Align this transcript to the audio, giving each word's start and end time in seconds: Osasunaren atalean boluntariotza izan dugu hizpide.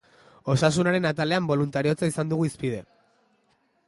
Osasunaren 0.53 1.05
atalean 1.09 1.49
boluntariotza 1.51 2.09
izan 2.13 2.31
dugu 2.35 2.47
hizpide. 2.49 2.81